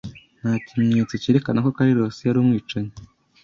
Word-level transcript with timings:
Nta 0.39 0.53
kimenyetso 0.65 1.13
cyerekana 1.21 1.59
ko 1.65 1.69
Kariros 1.77 2.17
yari 2.27 2.37
umwicanyi. 2.39 2.93